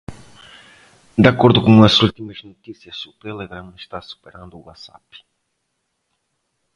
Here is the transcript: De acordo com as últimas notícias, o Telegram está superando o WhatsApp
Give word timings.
De 1.23 1.27
acordo 1.33 1.59
com 1.65 1.73
as 1.87 1.95
últimas 2.05 2.39
notícias, 2.43 3.05
o 3.05 3.13
Telegram 3.25 3.71
está 3.77 4.01
superando 4.01 4.55
o 4.57 4.65
WhatsApp 4.65 5.23